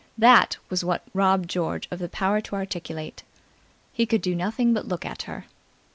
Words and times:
that 0.31 0.57
was 0.67 0.83
what 0.83 1.03
robbed 1.13 1.47
George 1.47 1.87
of 1.91 1.99
the 1.99 2.09
power 2.09 2.41
to 2.41 2.55
articulate. 2.55 3.21
He 3.93 4.07
could 4.07 4.23
do 4.23 4.33
nothing 4.33 4.73
but 4.73 4.87
look 4.87 5.05
at 5.05 5.21
her. 5.29 5.45